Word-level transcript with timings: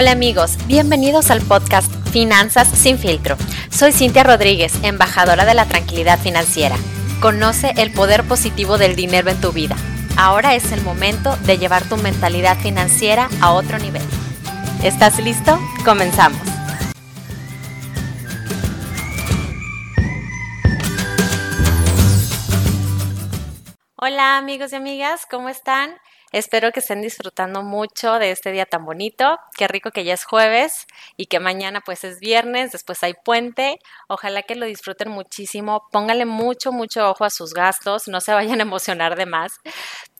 Hola 0.00 0.12
amigos, 0.12 0.56
bienvenidos 0.66 1.30
al 1.30 1.42
podcast 1.42 1.92
Finanzas 2.08 2.68
sin 2.68 2.98
filtro. 2.98 3.36
Soy 3.70 3.92
Cintia 3.92 4.24
Rodríguez, 4.24 4.72
embajadora 4.82 5.44
de 5.44 5.52
la 5.52 5.66
tranquilidad 5.66 6.18
financiera. 6.18 6.74
Conoce 7.20 7.74
el 7.76 7.92
poder 7.92 8.24
positivo 8.24 8.78
del 8.78 8.96
dinero 8.96 9.28
en 9.28 9.38
tu 9.42 9.52
vida. 9.52 9.76
Ahora 10.16 10.54
es 10.54 10.72
el 10.72 10.80
momento 10.80 11.36
de 11.44 11.58
llevar 11.58 11.86
tu 11.86 11.98
mentalidad 11.98 12.56
financiera 12.56 13.28
a 13.42 13.52
otro 13.52 13.78
nivel. 13.78 14.00
¿Estás 14.82 15.18
listo? 15.18 15.58
Comenzamos. 15.84 16.40
Hola 23.96 24.38
amigos 24.38 24.72
y 24.72 24.76
amigas, 24.76 25.26
¿cómo 25.30 25.50
están? 25.50 25.90
Espero 26.32 26.70
que 26.70 26.78
estén 26.78 27.02
disfrutando 27.02 27.62
mucho 27.62 28.20
de 28.20 28.30
este 28.30 28.52
día 28.52 28.64
tan 28.64 28.84
bonito. 28.84 29.38
Qué 29.56 29.66
rico 29.66 29.90
que 29.90 30.04
ya 30.04 30.14
es 30.14 30.24
jueves 30.24 30.86
y 31.16 31.26
que 31.26 31.40
mañana 31.40 31.80
pues 31.80 32.04
es 32.04 32.20
viernes, 32.20 32.70
después 32.70 33.02
hay 33.02 33.14
puente. 33.14 33.80
Ojalá 34.08 34.42
que 34.42 34.54
lo 34.54 34.66
disfruten 34.66 35.10
muchísimo. 35.10 35.88
Pónganle 35.90 36.26
mucho, 36.26 36.70
mucho 36.70 37.10
ojo 37.10 37.24
a 37.24 37.30
sus 37.30 37.52
gastos, 37.52 38.06
no 38.06 38.20
se 38.20 38.32
vayan 38.32 38.60
a 38.60 38.62
emocionar 38.62 39.16
de 39.16 39.26
más. 39.26 39.54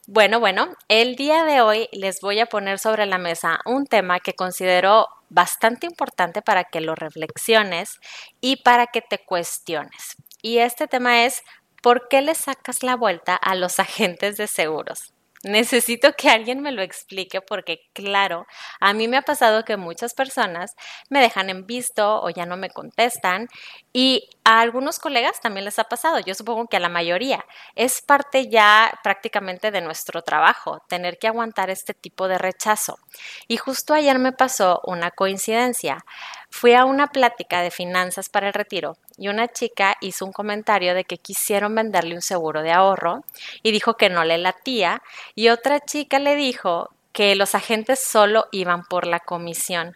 Bueno, 0.05 0.41
bueno, 0.41 0.75
el 0.89 1.15
día 1.15 1.45
de 1.45 1.61
hoy 1.61 1.87
les 1.93 2.19
voy 2.19 2.41
a 2.41 2.45
poner 2.45 2.79
sobre 2.79 3.05
la 3.05 3.17
mesa 3.17 3.61
un 3.65 3.85
tema 3.85 4.19
que 4.19 4.33
considero 4.33 5.07
bastante 5.29 5.87
importante 5.87 6.41
para 6.41 6.65
que 6.65 6.81
lo 6.81 6.93
reflexiones 6.93 7.99
y 8.41 8.57
para 8.57 8.87
que 8.87 9.01
te 9.01 9.19
cuestiones. 9.19 10.17
Y 10.41 10.57
este 10.57 10.87
tema 10.87 11.23
es, 11.23 11.43
¿por 11.81 12.09
qué 12.09 12.21
le 12.21 12.35
sacas 12.35 12.83
la 12.83 12.97
vuelta 12.97 13.37
a 13.37 13.55
los 13.55 13.79
agentes 13.79 14.35
de 14.35 14.47
seguros? 14.47 15.13
Necesito 15.43 16.13
que 16.13 16.29
alguien 16.29 16.61
me 16.61 16.71
lo 16.71 16.83
explique 16.83 17.41
porque, 17.41 17.89
claro, 17.93 18.45
a 18.79 18.93
mí 18.93 19.07
me 19.07 19.17
ha 19.17 19.23
pasado 19.23 19.65
que 19.65 19.75
muchas 19.75 20.13
personas 20.13 20.75
me 21.09 21.19
dejan 21.19 21.49
en 21.49 21.65
visto 21.65 22.21
o 22.21 22.29
ya 22.29 22.45
no 22.45 22.57
me 22.57 22.69
contestan 22.69 23.47
y 23.91 24.29
a 24.43 24.61
algunos 24.61 24.99
colegas 24.99 25.41
también 25.41 25.65
les 25.65 25.79
ha 25.79 25.85
pasado, 25.85 26.19
yo 26.19 26.35
supongo 26.35 26.67
que 26.67 26.77
a 26.77 26.79
la 26.79 26.89
mayoría. 26.89 27.43
Es 27.75 28.01
parte 28.01 28.49
ya 28.49 28.99
prácticamente 29.03 29.71
de 29.71 29.81
nuestro 29.81 30.21
trabajo, 30.21 30.83
tener 30.87 31.17
que 31.17 31.27
aguantar 31.27 31.71
este 31.71 31.93
tipo 31.93 32.27
de 32.27 32.37
rechazo. 32.37 32.99
Y 33.47 33.57
justo 33.57 33.93
ayer 33.93 34.19
me 34.19 34.33
pasó 34.33 34.81
una 34.85 35.11
coincidencia. 35.11 36.05
Fui 36.53 36.73
a 36.73 36.85
una 36.85 37.07
plática 37.07 37.61
de 37.61 37.71
finanzas 37.71 38.29
para 38.29 38.47
el 38.47 38.53
retiro 38.53 38.97
y 39.17 39.29
una 39.29 39.47
chica 39.47 39.97
hizo 40.01 40.25
un 40.25 40.33
comentario 40.33 40.93
de 40.93 41.05
que 41.05 41.17
quisieron 41.17 41.73
venderle 41.73 42.13
un 42.13 42.21
seguro 42.21 42.61
de 42.61 42.71
ahorro 42.71 43.23
y 43.63 43.71
dijo 43.71 43.95
que 43.95 44.09
no 44.09 44.25
le 44.25 44.37
latía 44.37 45.01
y 45.33 45.47
otra 45.47 45.79
chica 45.79 46.19
le 46.19 46.35
dijo 46.35 46.89
que 47.13 47.35
los 47.35 47.55
agentes 47.55 47.99
solo 48.03 48.47
iban 48.51 48.83
por 48.83 49.07
la 49.07 49.19
comisión. 49.19 49.95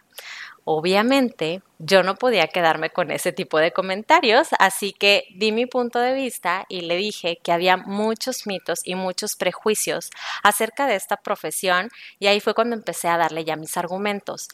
Obviamente, 0.68 1.62
yo 1.78 2.02
no 2.02 2.16
podía 2.16 2.48
quedarme 2.48 2.90
con 2.90 3.12
ese 3.12 3.30
tipo 3.30 3.58
de 3.58 3.72
comentarios, 3.72 4.48
así 4.58 4.92
que 4.92 5.22
di 5.36 5.52
mi 5.52 5.66
punto 5.66 6.00
de 6.00 6.12
vista 6.12 6.64
y 6.68 6.80
le 6.80 6.96
dije 6.96 7.38
que 7.40 7.52
había 7.52 7.76
muchos 7.76 8.48
mitos 8.48 8.80
y 8.82 8.96
muchos 8.96 9.36
prejuicios 9.36 10.10
acerca 10.42 10.88
de 10.88 10.96
esta 10.96 11.18
profesión 11.18 11.88
y 12.18 12.26
ahí 12.26 12.40
fue 12.40 12.54
cuando 12.54 12.74
empecé 12.74 13.06
a 13.06 13.16
darle 13.16 13.44
ya 13.44 13.54
mis 13.54 13.76
argumentos. 13.76 14.48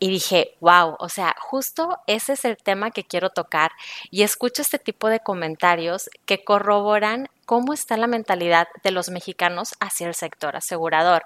Y 0.00 0.08
dije, 0.08 0.56
wow, 0.58 0.96
o 0.98 1.08
sea, 1.08 1.36
justo 1.38 1.96
ese 2.08 2.32
es 2.32 2.44
el 2.44 2.56
tema 2.56 2.90
que 2.90 3.04
quiero 3.04 3.30
tocar 3.30 3.70
y 4.10 4.24
escucho 4.24 4.62
este 4.62 4.80
tipo 4.80 5.08
de 5.08 5.20
comentarios 5.20 6.10
que 6.26 6.42
corroboran 6.42 7.28
cómo 7.46 7.72
está 7.72 7.96
la 7.96 8.08
mentalidad 8.08 8.66
de 8.82 8.90
los 8.90 9.10
mexicanos 9.10 9.74
hacia 9.78 10.08
el 10.08 10.14
sector 10.16 10.56
asegurador. 10.56 11.24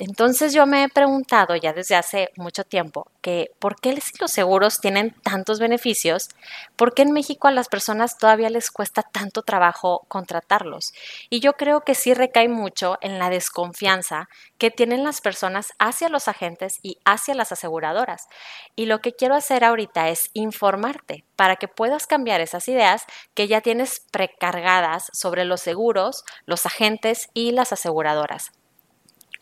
Entonces 0.00 0.54
yo 0.54 0.64
me 0.64 0.84
he 0.84 0.88
preguntado 0.88 1.56
ya 1.56 1.74
desde 1.74 1.94
hace 1.94 2.30
mucho 2.36 2.64
tiempo 2.64 3.06
que 3.20 3.50
por 3.58 3.78
qué 3.78 4.00
los 4.18 4.30
seguros 4.30 4.80
tienen 4.80 5.14
tantos 5.22 5.58
beneficios, 5.58 6.30
por 6.74 6.94
qué 6.94 7.02
en 7.02 7.12
México 7.12 7.48
a 7.48 7.50
las 7.50 7.68
personas 7.68 8.16
todavía 8.16 8.48
les 8.48 8.70
cuesta 8.70 9.02
tanto 9.02 9.42
trabajo 9.42 10.06
contratarlos. 10.08 10.94
Y 11.28 11.40
yo 11.40 11.52
creo 11.52 11.82
que 11.82 11.94
sí 11.94 12.14
recae 12.14 12.48
mucho 12.48 12.96
en 13.02 13.18
la 13.18 13.28
desconfianza 13.28 14.30
que 14.56 14.70
tienen 14.70 15.04
las 15.04 15.20
personas 15.20 15.74
hacia 15.78 16.08
los 16.08 16.28
agentes 16.28 16.78
y 16.82 16.96
hacia 17.04 17.34
las 17.34 17.52
aseguradoras. 17.52 18.28
Y 18.76 18.86
lo 18.86 19.02
que 19.02 19.12
quiero 19.12 19.34
hacer 19.34 19.64
ahorita 19.64 20.08
es 20.08 20.30
informarte 20.32 21.24
para 21.36 21.56
que 21.56 21.68
puedas 21.68 22.06
cambiar 22.06 22.40
esas 22.40 22.68
ideas 22.68 23.04
que 23.34 23.48
ya 23.48 23.60
tienes 23.60 24.00
precargadas 24.10 25.10
sobre 25.12 25.44
los 25.44 25.60
seguros, 25.60 26.24
los 26.46 26.64
agentes 26.64 27.28
y 27.34 27.52
las 27.52 27.74
aseguradoras. 27.74 28.52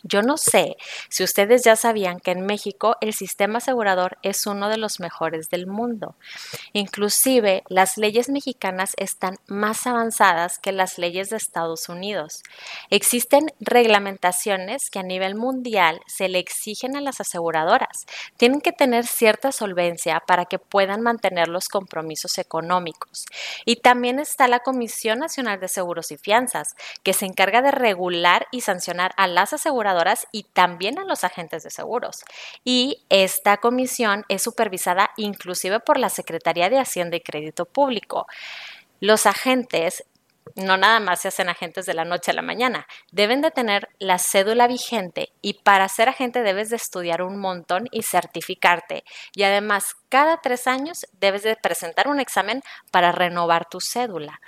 Yo 0.04 0.22
no 0.22 0.36
sé 0.36 0.76
si 1.08 1.24
ustedes 1.24 1.64
ya 1.64 1.74
sabían 1.74 2.20
que 2.20 2.30
en 2.30 2.46
México 2.46 2.96
el 3.00 3.12
sistema 3.12 3.58
asegurador 3.58 4.18
es 4.22 4.46
uno 4.46 4.68
de 4.68 4.78
los 4.78 5.00
mejores 5.00 5.50
del 5.50 5.66
mundo. 5.66 6.14
Inclusive 6.72 7.64
las 7.68 7.96
leyes 7.96 8.28
mexicanas 8.28 8.92
están 8.96 9.38
más 9.48 9.86
avanzadas 9.86 10.58
que 10.60 10.70
las 10.70 10.98
leyes 10.98 11.30
de 11.30 11.36
Estados 11.36 11.88
Unidos. 11.88 12.42
Existen 12.90 13.52
reglamentaciones 13.58 14.88
que 14.90 15.00
a 15.00 15.02
nivel 15.02 15.34
mundial 15.34 16.00
se 16.06 16.28
le 16.28 16.38
exigen 16.38 16.96
a 16.96 17.00
las 17.00 17.20
aseguradoras. 17.20 18.06
Tienen 18.36 18.60
que 18.60 18.72
tener 18.72 19.04
cierta 19.04 19.50
solvencia 19.50 20.22
para 20.26 20.44
que 20.44 20.60
puedan 20.60 21.02
mantener 21.02 21.48
los 21.48 21.68
compromisos 21.68 22.38
económicos. 22.38 23.26
Y 23.64 23.76
también 23.76 24.20
está 24.20 24.46
la 24.46 24.60
Comisión 24.60 25.18
Nacional 25.18 25.58
de 25.58 25.68
Seguros 25.68 26.12
y 26.12 26.18
Fianzas, 26.18 26.76
que 27.02 27.12
se 27.12 27.26
encarga 27.26 27.62
de 27.62 27.72
regular 27.72 28.46
y 28.52 28.60
sancionar 28.60 29.12
a 29.16 29.26
las 29.26 29.52
aseguradoras 29.52 29.87
y 30.32 30.44
también 30.44 30.98
a 30.98 31.04
los 31.04 31.24
agentes 31.24 31.62
de 31.62 31.70
seguros. 31.70 32.24
Y 32.64 33.04
esta 33.08 33.58
comisión 33.58 34.24
es 34.28 34.42
supervisada 34.42 35.10
inclusive 35.16 35.80
por 35.80 35.98
la 35.98 36.08
Secretaría 36.08 36.70
de 36.70 36.78
Hacienda 36.78 37.16
y 37.16 37.20
Crédito 37.20 37.64
Público. 37.64 38.26
Los 39.00 39.26
agentes 39.26 40.04
no 40.56 40.76
nada 40.76 41.00
más 41.00 41.20
se 41.20 41.28
hacen 41.28 41.48
agentes 41.48 41.86
de 41.86 41.94
la 41.94 42.04
noche 42.04 42.30
a 42.30 42.34
la 42.34 42.42
mañana, 42.42 42.86
deben 43.12 43.40
de 43.40 43.50
tener 43.50 43.88
la 43.98 44.18
cédula 44.18 44.66
vigente 44.66 45.32
y 45.42 45.54
para 45.54 45.88
ser 45.88 46.08
agente 46.08 46.42
debes 46.42 46.70
de 46.70 46.76
estudiar 46.76 47.22
un 47.22 47.38
montón 47.38 47.88
y 47.90 48.02
certificarte. 48.02 49.04
Y 49.34 49.42
además, 49.42 49.96
cada 50.08 50.40
tres 50.40 50.66
años 50.66 51.06
debes 51.12 51.42
de 51.42 51.56
presentar 51.56 52.08
un 52.08 52.20
examen 52.20 52.62
para 52.90 53.12
renovar 53.12 53.68
tu 53.68 53.80
cédula. 53.80 54.40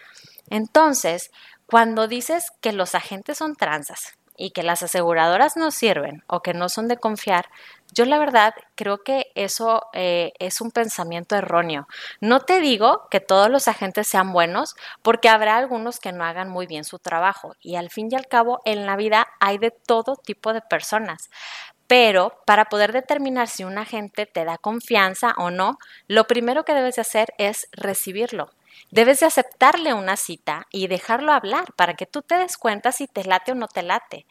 Entonces, 0.48 1.30
cuando 1.66 2.08
dices 2.08 2.50
que 2.60 2.72
los 2.72 2.94
agentes 2.94 3.38
son 3.38 3.54
transas, 3.54 4.14
y 4.40 4.52
que 4.52 4.62
las 4.62 4.82
aseguradoras 4.82 5.56
no 5.56 5.70
sirven 5.70 6.24
o 6.26 6.40
que 6.40 6.54
no 6.54 6.70
son 6.70 6.88
de 6.88 6.96
confiar, 6.96 7.50
yo 7.92 8.06
la 8.06 8.18
verdad 8.18 8.54
creo 8.74 9.04
que 9.04 9.30
eso 9.34 9.82
eh, 9.92 10.32
es 10.38 10.62
un 10.62 10.70
pensamiento 10.70 11.36
erróneo. 11.36 11.86
No 12.20 12.40
te 12.40 12.60
digo 12.60 13.06
que 13.10 13.20
todos 13.20 13.50
los 13.50 13.68
agentes 13.68 14.08
sean 14.08 14.32
buenos 14.32 14.74
porque 15.02 15.28
habrá 15.28 15.58
algunos 15.58 16.00
que 16.00 16.12
no 16.12 16.24
hagan 16.24 16.48
muy 16.48 16.66
bien 16.66 16.84
su 16.84 16.98
trabajo 16.98 17.54
y 17.60 17.76
al 17.76 17.90
fin 17.90 18.08
y 18.10 18.14
al 18.14 18.28
cabo 18.28 18.62
en 18.64 18.86
la 18.86 18.96
vida 18.96 19.28
hay 19.40 19.58
de 19.58 19.70
todo 19.72 20.16
tipo 20.16 20.54
de 20.54 20.62
personas. 20.62 21.28
Pero 21.86 22.40
para 22.46 22.66
poder 22.66 22.92
determinar 22.92 23.48
si 23.48 23.64
un 23.64 23.76
agente 23.76 24.24
te 24.24 24.44
da 24.44 24.56
confianza 24.56 25.34
o 25.36 25.50
no, 25.50 25.78
lo 26.06 26.26
primero 26.26 26.64
que 26.64 26.72
debes 26.72 26.94
de 26.94 27.02
hacer 27.02 27.34
es 27.36 27.68
recibirlo. 27.72 28.52
Debes 28.91 29.20
de 29.20 29.26
aceptarle 29.26 29.94
una 29.94 30.16
cita 30.16 30.66
y 30.70 30.88
dejarlo 30.88 31.32
hablar 31.32 31.72
para 31.75 31.94
que 31.94 32.06
tú 32.06 32.22
te 32.22 32.36
des 32.36 32.56
cuenta 32.56 32.92
si 32.92 33.06
te 33.06 33.25
late 33.25 33.53
o 33.53 33.54
no 33.54 33.69
te 33.69 33.82
late. 33.82 34.26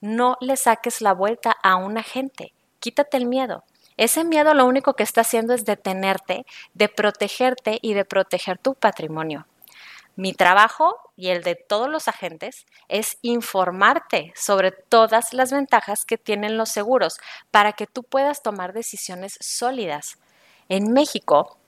No 0.00 0.36
le 0.40 0.56
saques 0.56 1.00
la 1.00 1.14
vuelta 1.14 1.56
a 1.62 1.76
un 1.76 1.98
agente. 1.98 2.52
Quítate 2.80 3.16
el 3.16 3.26
miedo. 3.26 3.64
Ese 3.96 4.24
miedo 4.24 4.54
lo 4.54 4.66
único 4.66 4.94
que 4.94 5.02
está 5.02 5.20
haciendo 5.20 5.54
es 5.54 5.64
detenerte, 5.64 6.46
de 6.74 6.88
protegerte 6.88 7.78
y 7.82 7.94
de 7.94 8.04
proteger 8.04 8.58
tu 8.58 8.74
patrimonio. 8.74 9.46
Mi 10.14 10.34
trabajo 10.34 10.98
y 11.16 11.28
el 11.28 11.42
de 11.42 11.54
todos 11.54 11.88
los 11.88 12.06
agentes 12.06 12.66
es 12.88 13.16
informarte 13.22 14.32
sobre 14.36 14.70
todas 14.70 15.32
las 15.32 15.52
ventajas 15.52 16.04
que 16.04 16.18
tienen 16.18 16.58
los 16.58 16.68
seguros 16.68 17.18
para 17.50 17.72
que 17.72 17.86
tú 17.86 18.02
puedas 18.02 18.42
tomar 18.42 18.74
decisiones 18.74 19.38
sólidas. 19.40 20.18
En 20.68 20.92
México, 20.92 21.58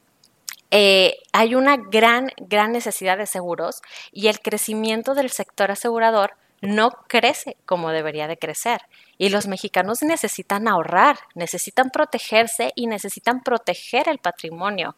eh, 0.77 1.19
hay 1.33 1.55
una 1.55 1.77
gran, 1.77 2.33
gran 2.37 2.73
necesidad 2.73 3.17
de 3.17 3.27
seguros 3.27 3.81
y 4.11 4.27
el 4.27 4.41
crecimiento 4.41 5.15
del 5.15 5.31
sector 5.31 5.71
asegurador 5.71 6.33
no 6.63 6.91
crece 7.07 7.57
como 7.65 7.91
debería 7.91 8.27
de 8.27 8.39
crecer. 8.39 8.81
Y 9.17 9.29
los 9.29 9.47
mexicanos 9.47 10.03
necesitan 10.03 10.67
ahorrar, 10.67 11.17
necesitan 11.37 11.91
protegerse 11.91 12.73
y 12.75 12.89
necesitan 12.89 13.45
proteger 13.45 14.09
el 14.09 14.19
patrimonio. 14.19 14.97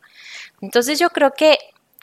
Entonces 0.62 0.98
yo 0.98 1.10
creo 1.10 1.32
que 1.32 1.58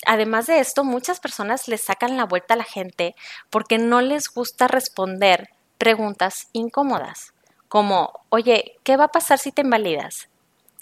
además 0.06 0.46
de 0.46 0.60
esto, 0.60 0.84
muchas 0.84 1.20
personas 1.20 1.68
le 1.68 1.80
sacan 1.80 2.16
la 2.16 2.26
vuelta 2.26 2.54
a 2.54 2.58
la 2.58 2.66
gente 2.66 3.16
porque 3.50 3.80
no 3.80 4.02
les 4.02 4.30
gusta 4.30 4.68
responder 4.68 5.50
preguntas 5.80 6.48
incómodas, 6.54 7.34
como, 7.70 8.14
oye, 8.30 8.76
¿qué 8.84 8.98
va 8.98 9.06
a 9.06 9.12
pasar 9.12 9.40
si 9.40 9.52
te 9.52 9.64
invalidas? 9.64 10.30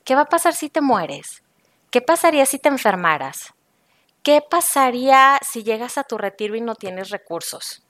¿Qué 0.03 0.13
va 0.13 0.23
a 0.23 0.29
pasar 0.29 0.53
si 0.53 0.69
te 0.69 0.81
mueres? 0.81 1.41
¿Qué 1.91 2.01
pasaría 2.01 2.45
si 2.45 2.57
te 2.57 2.69
enfermaras? 2.69 3.53
¿Qué 4.23 4.41
pasaría 4.41 5.37
si 5.41 5.63
llegas 5.63 5.97
a 5.97 6.05
tu 6.05 6.17
retiro 6.17 6.55
y 6.55 6.61
no 6.61 6.75
tienes 6.75 7.09
recursos? 7.09 7.83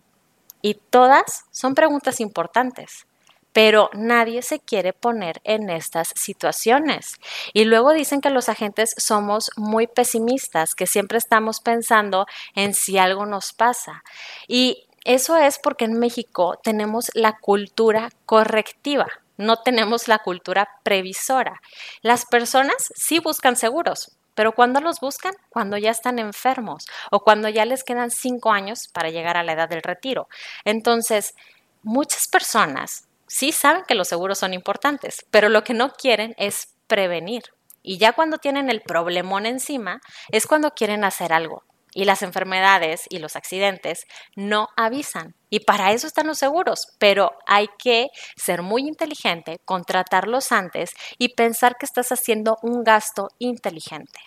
Y 0.64 0.74
todas 0.74 1.46
son 1.52 1.76
preguntas 1.76 2.20
importantes, 2.20 3.06
pero 3.54 3.92
nadie 3.94 4.42
se 4.42 4.60
quiere 4.60 4.94
poner 4.94 5.40
en 5.44 5.70
estas 5.70 6.14
situaciones. 6.16 7.18
Y 7.54 7.66
luego 7.66 7.94
dicen 7.94 8.22
que 8.22 8.32
los 8.32 8.50
agentes 8.50 8.96
somos 8.98 9.52
muy 9.56 9.86
pesimistas, 9.86 10.74
que 10.74 10.88
siempre 10.88 11.20
estamos 11.20 11.60
pensando 11.60 12.26
en 12.56 12.74
si 12.74 12.98
algo 12.98 13.28
nos 13.28 13.54
pasa. 13.54 14.02
Y 14.48 14.88
eso 15.06 15.38
es 15.38 15.60
porque 15.60 15.86
en 15.86 16.00
México 16.00 16.60
tenemos 16.64 17.12
la 17.14 17.38
cultura 17.38 18.10
correctiva 18.26 19.06
no 19.42 19.58
tenemos 19.58 20.08
la 20.08 20.20
cultura 20.20 20.70
previsora. 20.84 21.62
Las 22.02 22.26
personas 22.26 22.92
sí 22.96 23.20
buscan 23.20 23.56
seguros, 23.56 24.16
pero 24.36 24.54
¿cuándo 24.54 24.80
los 24.80 25.00
buscan? 25.00 25.34
Cuando 25.50 25.78
ya 25.78 25.92
están 25.92 26.20
enfermos 26.20 26.86
o 27.12 27.20
cuando 27.22 27.50
ya 27.50 27.66
les 27.66 27.84
quedan 27.84 28.12
cinco 28.12 28.52
años 28.52 28.88
para 28.88 29.10
llegar 29.10 29.38
a 29.38 29.44
la 29.44 29.54
edad 29.54 29.70
del 29.70 29.84
retiro. 29.84 30.28
Entonces, 30.64 31.36
muchas 31.84 32.28
personas 32.28 33.08
sí 33.28 33.52
saben 33.52 33.84
que 33.88 33.96
los 33.96 34.08
seguros 34.08 34.40
son 34.40 34.54
importantes, 34.54 35.26
pero 35.32 35.50
lo 35.50 35.64
que 35.64 35.74
no 35.74 35.92
quieren 35.92 36.36
es 36.38 36.74
prevenir. 36.88 37.44
Y 37.84 37.98
ya 37.98 38.14
cuando 38.14 38.38
tienen 38.38 38.70
el 38.70 38.82
problemón 38.82 39.46
encima, 39.46 40.02
es 40.30 40.46
cuando 40.48 40.72
quieren 40.72 41.04
hacer 41.04 41.34
algo. 41.34 41.64
Y 41.94 42.06
las 42.06 42.22
enfermedades 42.22 43.06
y 43.10 43.20
los 43.20 43.36
accidentes 43.36 44.06
no 44.36 44.70
avisan. 44.78 45.36
Y 45.50 45.62
para 45.62 45.92
eso 45.92 46.08
están 46.08 46.28
los 46.28 46.38
seguros, 46.38 46.96
pero 46.98 47.32
hay 47.46 47.68
que 47.78 48.08
ser 48.36 48.62
muy 48.62 48.88
inteligente, 48.88 49.60
contratarlos 49.66 50.52
antes 50.52 50.92
y 51.18 51.36
pensar 51.36 51.76
que 51.78 51.86
estás 51.86 52.12
haciendo 52.12 52.58
un 52.62 52.84
gasto 52.84 53.30
inteligente. 53.40 54.20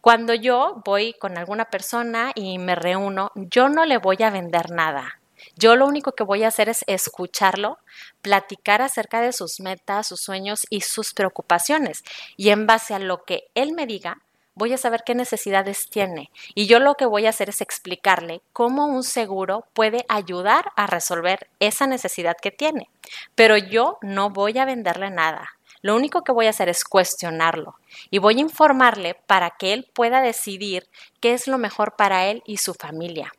Cuando 0.00 0.32
yo 0.32 0.80
voy 0.84 1.12
con 1.14 1.36
alguna 1.36 1.66
persona 1.66 2.32
y 2.34 2.58
me 2.58 2.74
reúno, 2.74 3.30
yo 3.34 3.68
no 3.68 3.84
le 3.84 3.98
voy 3.98 4.16
a 4.22 4.30
vender 4.30 4.70
nada. 4.70 5.18
Yo 5.56 5.76
lo 5.76 5.86
único 5.86 6.12
que 6.12 6.24
voy 6.24 6.44
a 6.44 6.48
hacer 6.48 6.68
es 6.68 6.84
escucharlo, 6.86 7.78
platicar 8.22 8.82
acerca 8.82 9.20
de 9.20 9.32
sus 9.32 9.60
metas, 9.60 10.06
sus 10.06 10.20
sueños 10.20 10.66
y 10.70 10.82
sus 10.82 11.14
preocupaciones. 11.14 12.04
Y 12.36 12.50
en 12.50 12.66
base 12.66 12.94
a 12.94 12.98
lo 12.98 13.24
que 13.24 13.50
él 13.54 13.72
me 13.72 13.86
diga, 13.86 14.18
voy 14.58 14.72
a 14.72 14.78
saber 14.78 15.02
qué 15.06 15.14
necesidades 15.14 15.88
tiene. 15.88 16.30
Y 16.54 16.66
yo 16.66 16.80
lo 16.80 16.94
que 16.94 17.06
voy 17.06 17.26
a 17.26 17.30
hacer 17.30 17.48
es 17.48 17.60
explicarle 17.60 18.42
cómo 18.52 18.86
un 18.86 19.04
seguro 19.04 19.64
puede 19.72 20.04
ayudar 20.08 20.72
a 20.76 20.86
resolver 20.86 21.48
esa 21.60 21.86
necesidad 21.86 22.36
que 22.40 22.50
tiene. 22.50 22.90
Pero 23.34 23.56
yo 23.56 23.98
no 24.02 24.30
voy 24.30 24.58
a 24.58 24.64
venderle 24.64 25.10
nada. 25.10 25.48
Lo 25.80 25.94
único 25.94 26.24
que 26.24 26.32
voy 26.32 26.46
a 26.46 26.50
hacer 26.50 26.68
es 26.68 26.84
cuestionarlo 26.84 27.76
y 28.10 28.18
voy 28.18 28.38
a 28.38 28.40
informarle 28.40 29.14
para 29.26 29.50
que 29.50 29.72
él 29.72 29.88
pueda 29.94 30.20
decidir 30.20 30.88
qué 31.20 31.34
es 31.34 31.46
lo 31.46 31.56
mejor 31.56 31.94
para 31.96 32.26
él 32.26 32.42
y 32.44 32.56
su 32.56 32.74
familia. 32.74 33.32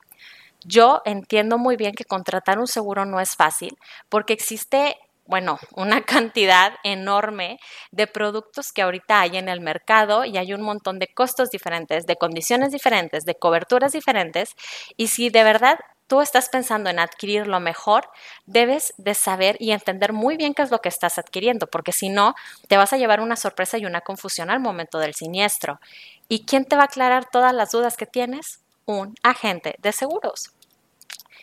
Yo 0.64 1.02
entiendo 1.06 1.58
muy 1.58 1.76
bien 1.76 1.94
que 1.94 2.06
contratar 2.06 2.60
un 2.60 2.68
seguro 2.68 3.06
no 3.06 3.20
es 3.20 3.36
fácil 3.36 3.78
porque 4.08 4.34
existe 4.34 4.98
bueno, 5.30 5.60
una 5.76 6.02
cantidad 6.06 6.74
enorme 6.84 7.60
de 7.92 8.08
productos 8.08 8.74
que 8.74 8.82
ahorita 8.82 9.22
hay 9.22 9.38
en 9.38 9.48
el 9.48 9.62
mercado 9.62 10.26
y 10.26 10.38
hay 10.38 10.54
un 10.54 10.62
montón 10.62 10.98
de 10.98 11.08
costos 11.08 11.52
diferentes, 11.52 12.08
de 12.08 12.18
condiciones 12.18 12.72
diferentes, 12.72 13.26
de 13.26 13.36
coberturas 13.36 13.94
diferentes. 13.94 14.56
Y 14.98 15.08
si 15.08 15.30
de 15.30 15.44
verdad 15.44 15.80
tú 16.08 16.22
estás 16.22 16.50
pensando 16.50 16.90
en 16.90 16.98
adquirir 16.98 17.46
lo 17.46 17.60
mejor, 17.60 18.10
debes 18.48 18.96
de 18.98 19.14
saber 19.14 19.56
y 19.60 19.72
entender 19.72 20.14
muy 20.14 20.36
bien 20.36 20.56
qué 20.56 20.64
es 20.64 20.72
lo 20.72 20.82
que 20.82 20.90
estás 20.90 21.20
adquiriendo, 21.20 21.68
porque 21.68 21.92
si 21.92 22.10
no, 22.10 22.34
te 22.68 22.78
vas 22.78 22.92
a 22.92 22.98
llevar 22.98 23.22
una 23.22 23.36
sorpresa 23.36 23.78
y 23.78 23.86
una 23.86 24.02
confusión 24.02 24.50
al 24.50 24.60
momento 24.60 24.98
del 24.98 25.14
siniestro. 25.14 25.80
¿Y 26.28 26.46
quién 26.46 26.66
te 26.66 26.76
va 26.76 26.82
a 26.82 26.86
aclarar 26.86 27.30
todas 27.30 27.54
las 27.54 27.70
dudas 27.70 27.98
que 27.98 28.08
tienes? 28.08 28.62
Un 28.86 29.14
agente 29.22 29.76
de 29.78 29.92
seguros. 29.92 30.52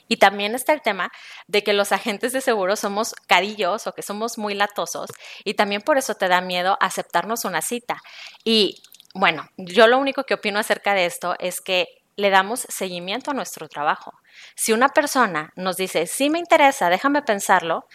Y 0.09 0.17
también 0.17 0.55
está 0.55 0.73
el 0.73 0.83
tema 0.83 1.11
de 1.47 1.63
que 1.63 1.73
los 1.73 1.93
agentes 1.93 2.33
de 2.33 2.41
seguro 2.41 2.77
somos 2.77 3.15
carillos 3.27 3.87
o 3.87 3.93
que 3.93 4.03
somos 4.03 4.39
muy 4.39 4.55
latosos 4.55 5.11
y 5.45 5.55
también 5.55 5.83
por 5.83 5.99
eso 5.99 6.15
te 6.15 6.29
da 6.29 6.41
miedo 6.41 6.77
aceptarnos 6.81 7.45
una 7.45 7.63
cita. 7.63 7.99
Y 8.45 8.83
bueno, 9.15 9.49
yo 9.57 9.87
lo 9.87 9.99
único 9.99 10.25
que 10.25 10.35
opino 10.35 10.59
acerca 10.59 10.95
de 10.95 11.07
esto 11.07 11.35
es 11.39 11.61
que 11.61 11.89
le 12.17 12.31
damos 12.31 12.61
seguimiento 12.69 13.31
a 13.31 13.35
nuestro 13.35 13.69
trabajo. 13.69 14.13
Si 14.55 14.73
una 14.73 14.89
persona 14.89 15.53
nos 15.57 15.77
dice, 15.77 16.07
sí 16.07 16.31
me 16.31 16.39
interesa, 16.39 16.89
déjame 16.89 17.23
pensarlo, 17.23 17.87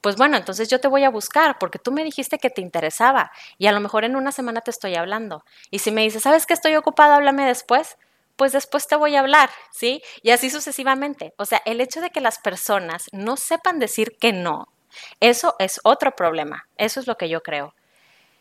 pues 0.00 0.16
bueno, 0.16 0.36
entonces 0.36 0.68
yo 0.68 0.80
te 0.80 0.88
voy 0.88 1.04
a 1.04 1.10
buscar 1.10 1.58
porque 1.58 1.78
tú 1.78 1.92
me 1.92 2.04
dijiste 2.04 2.38
que 2.38 2.50
te 2.50 2.60
interesaba 2.60 3.32
y 3.58 3.66
a 3.66 3.72
lo 3.72 3.80
mejor 3.80 4.04
en 4.04 4.16
una 4.16 4.32
semana 4.32 4.60
te 4.60 4.70
estoy 4.70 4.94
hablando. 4.94 5.44
Y 5.70 5.80
si 5.80 5.90
me 5.90 6.02
dices, 6.02 6.22
¿sabes 6.22 6.46
que 6.46 6.54
estoy 6.54 6.76
ocupado? 6.76 7.14
Háblame 7.14 7.44
después 7.44 7.96
pues 8.36 8.52
después 8.52 8.86
te 8.86 8.96
voy 8.96 9.16
a 9.16 9.20
hablar, 9.20 9.50
¿sí? 9.72 10.02
Y 10.22 10.30
así 10.30 10.50
sucesivamente. 10.50 11.34
O 11.38 11.46
sea, 11.46 11.62
el 11.64 11.80
hecho 11.80 12.00
de 12.00 12.10
que 12.10 12.20
las 12.20 12.38
personas 12.38 13.06
no 13.12 13.36
sepan 13.36 13.78
decir 13.78 14.16
que 14.18 14.32
no, 14.32 14.68
eso 15.20 15.56
es 15.58 15.80
otro 15.84 16.12
problema. 16.12 16.68
Eso 16.76 17.00
es 17.00 17.06
lo 17.06 17.16
que 17.16 17.28
yo 17.28 17.42
creo. 17.42 17.74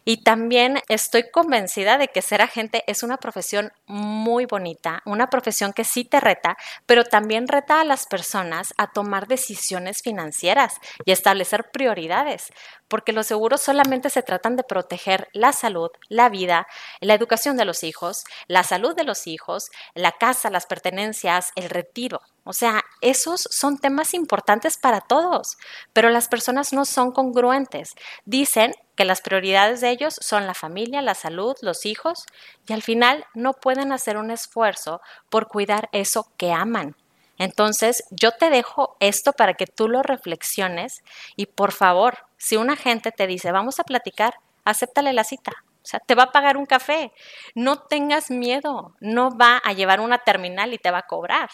Y 0.07 0.18
también 0.18 0.80
estoy 0.88 1.31
convencida 1.31 1.97
de 1.97 2.09
que 2.09 2.21
ser 2.21 2.44
agente 2.44 2.83
es 2.86 3.01
una 3.01 3.18
profesión 3.18 3.71
muy 3.88 4.45
bonita, 4.45 5.01
una 5.03 5.31
profesión 5.31 5.74
que 5.74 5.83
sí 5.83 6.06
te 6.06 6.19
reta, 6.19 6.57
pero 6.86 7.03
también 7.03 7.47
reta 7.47 7.81
a 7.81 7.83
las 7.83 8.06
personas 8.06 8.71
a 8.77 8.92
tomar 8.92 9.27
decisiones 9.27 10.03
financieras 10.03 10.75
y 11.06 11.12
establecer 11.12 11.71
prioridades, 11.74 12.53
porque 12.87 13.13
los 13.13 13.27
seguros 13.27 13.61
solamente 13.61 14.09
se 14.09 14.23
tratan 14.23 14.55
de 14.55 14.63
proteger 14.63 15.29
la 15.33 15.53
salud, 15.53 15.89
la 16.09 16.29
vida, 16.29 16.67
la 17.01 17.13
educación 17.13 17.57
de 17.57 17.65
los 17.65 17.83
hijos, 17.83 18.23
la 18.47 18.63
salud 18.63 18.95
de 18.95 19.03
los 19.03 19.27
hijos, 19.27 19.69
la 19.93 20.11
casa, 20.11 20.49
las 20.49 20.65
pertenencias, 20.65 21.51
el 21.55 21.69
retiro. 21.69 22.21
O 22.43 22.53
sea, 22.53 22.83
esos 23.01 23.47
son 23.49 23.79
temas 23.79 24.13
importantes 24.13 24.77
para 24.77 25.01
todos, 25.01 25.57
pero 25.93 26.09
las 26.09 26.27
personas 26.27 26.73
no 26.73 26.85
son 26.85 27.11
congruentes. 27.11 27.95
Dicen 28.25 28.75
que 28.95 29.03
las 29.03 29.21
prioridades 29.21 29.81
de 29.81 29.89
ellos 29.89 30.15
son 30.21 30.45
la 30.45 30.53
familia, 30.53 31.01
la 31.01 31.15
salud, 31.15 31.55
los 31.61 31.85
hijos, 31.87 32.25
y 32.67 32.73
al 32.73 32.83
final 32.83 33.25
no 33.33 33.53
pueden 33.53 33.91
hacer 33.91 34.17
un 34.17 34.29
esfuerzo 34.29 35.01
por 35.29 35.47
cuidar 35.47 35.89
eso 35.91 36.31
que 36.37 36.51
aman. 36.51 36.95
Entonces, 37.37 38.03
yo 38.11 38.31
te 38.31 38.49
dejo 38.49 38.95
esto 38.99 39.33
para 39.33 39.55
que 39.55 39.67
tú 39.67 39.89
lo 39.89 40.03
reflexiones 40.03 41.03
y 41.35 41.47
por 41.47 41.71
favor, 41.71 42.19
si 42.37 42.57
una 42.57 42.75
gente 42.75 43.11
te 43.11 43.27
dice, 43.27 43.51
vamos 43.51 43.79
a 43.79 43.83
platicar, 43.83 44.35
acéptale 44.63 45.13
la 45.13 45.23
cita. 45.23 45.51
O 45.85 45.87
sea, 45.87 45.99
te 45.99 46.15
va 46.15 46.23
a 46.23 46.31
pagar 46.31 46.57
un 46.57 46.65
café. 46.65 47.11
No 47.53 47.77
tengas 47.77 48.31
miedo. 48.31 48.95
No 48.99 49.37
va 49.37 49.57
a 49.57 49.73
llevar 49.73 49.99
una 49.99 50.17
terminal 50.17 50.73
y 50.73 50.79
te 50.79 50.89
va 50.89 50.99
a 50.99 51.07
cobrar. 51.07 51.51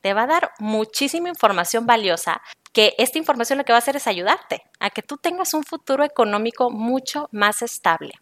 Te 0.00 0.14
va 0.14 0.22
a 0.22 0.26
dar 0.28 0.52
muchísima 0.60 1.28
información 1.28 1.84
valiosa 1.84 2.42
que 2.72 2.94
esta 2.98 3.18
información 3.18 3.58
lo 3.58 3.64
que 3.64 3.72
va 3.72 3.78
a 3.78 3.80
hacer 3.80 3.96
es 3.96 4.06
ayudarte 4.06 4.62
a 4.78 4.90
que 4.90 5.02
tú 5.02 5.16
tengas 5.16 5.52
un 5.52 5.64
futuro 5.64 6.04
económico 6.04 6.70
mucho 6.70 7.28
más 7.32 7.60
estable. 7.62 8.14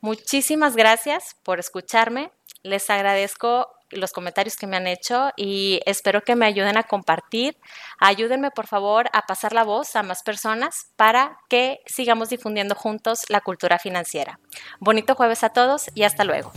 Muchísimas 0.00 0.76
gracias 0.76 1.36
por 1.42 1.58
escucharme. 1.58 2.30
Les 2.62 2.88
agradezco 2.90 3.68
los 3.94 4.12
comentarios 4.12 4.56
que 4.56 4.66
me 4.66 4.76
han 4.76 4.86
hecho 4.86 5.30
y 5.36 5.80
espero 5.86 6.22
que 6.22 6.36
me 6.36 6.46
ayuden 6.46 6.76
a 6.76 6.84
compartir. 6.84 7.56
Ayúdenme 7.98 8.50
por 8.50 8.66
favor 8.66 9.08
a 9.12 9.22
pasar 9.22 9.52
la 9.52 9.64
voz 9.64 9.96
a 9.96 10.02
más 10.02 10.22
personas 10.22 10.92
para 10.96 11.38
que 11.48 11.80
sigamos 11.86 12.28
difundiendo 12.28 12.74
juntos 12.74 13.20
la 13.28 13.40
cultura 13.40 13.78
financiera. 13.78 14.38
Bonito 14.80 15.14
jueves 15.14 15.44
a 15.44 15.50
todos 15.50 15.90
y 15.94 16.04
hasta 16.04 16.24
luego. 16.24 16.52